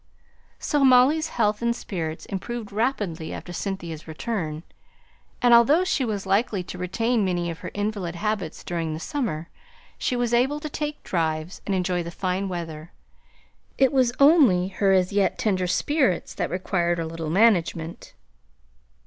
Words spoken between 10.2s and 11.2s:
able to take